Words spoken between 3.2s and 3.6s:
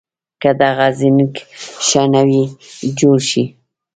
شوي